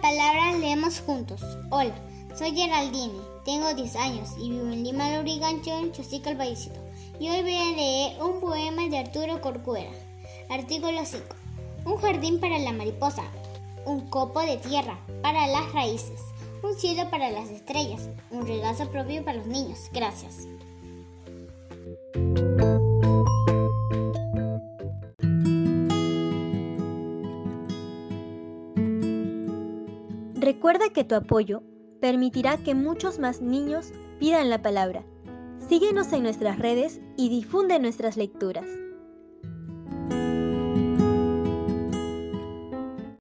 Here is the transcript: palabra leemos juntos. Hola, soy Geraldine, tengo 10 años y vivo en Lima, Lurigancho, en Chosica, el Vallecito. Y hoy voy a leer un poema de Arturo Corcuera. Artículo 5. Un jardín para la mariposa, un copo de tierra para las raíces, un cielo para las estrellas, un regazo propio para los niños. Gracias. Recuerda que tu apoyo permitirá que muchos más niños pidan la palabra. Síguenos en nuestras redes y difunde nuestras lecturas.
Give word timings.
palabra 0.00 0.58
leemos 0.58 1.00
juntos. 1.00 1.40
Hola, 1.70 1.94
soy 2.36 2.50
Geraldine, 2.50 3.14
tengo 3.44 3.72
10 3.72 3.94
años 3.94 4.30
y 4.36 4.50
vivo 4.50 4.66
en 4.66 4.82
Lima, 4.82 5.16
Lurigancho, 5.16 5.70
en 5.70 5.92
Chosica, 5.92 6.30
el 6.30 6.36
Vallecito. 6.36 6.80
Y 7.20 7.28
hoy 7.28 7.42
voy 7.42 7.54
a 7.54 7.76
leer 7.76 8.22
un 8.22 8.40
poema 8.40 8.88
de 8.88 8.98
Arturo 8.98 9.40
Corcuera. 9.40 9.90
Artículo 10.50 11.04
5. 11.04 11.24
Un 11.84 11.96
jardín 11.98 12.40
para 12.40 12.58
la 12.58 12.72
mariposa, 12.72 13.22
un 13.86 14.00
copo 14.10 14.40
de 14.40 14.56
tierra 14.56 14.98
para 15.22 15.46
las 15.46 15.72
raíces, 15.72 16.20
un 16.64 16.74
cielo 16.76 17.08
para 17.08 17.30
las 17.30 17.48
estrellas, 17.48 18.08
un 18.32 18.44
regazo 18.44 18.90
propio 18.90 19.24
para 19.24 19.38
los 19.38 19.46
niños. 19.46 19.78
Gracias. 19.92 20.48
Recuerda 30.42 30.88
que 30.92 31.04
tu 31.04 31.14
apoyo 31.14 31.62
permitirá 32.00 32.56
que 32.56 32.74
muchos 32.74 33.20
más 33.20 33.40
niños 33.40 33.92
pidan 34.18 34.50
la 34.50 34.60
palabra. 34.60 35.04
Síguenos 35.68 36.12
en 36.12 36.24
nuestras 36.24 36.58
redes 36.58 37.00
y 37.16 37.28
difunde 37.28 37.78
nuestras 37.78 38.16
lecturas. 38.16 38.66